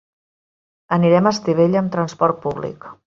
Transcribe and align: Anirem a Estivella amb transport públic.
Anirem 0.97 1.29
a 1.29 1.33
Estivella 1.37 1.83
amb 1.83 1.91
transport 1.97 2.41
públic. 2.47 2.89